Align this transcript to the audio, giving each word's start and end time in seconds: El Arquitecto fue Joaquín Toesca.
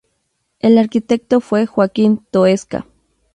El 0.57 0.79
Arquitecto 0.79 1.41
fue 1.41 1.67
Joaquín 1.67 2.25
Toesca. 2.31 2.87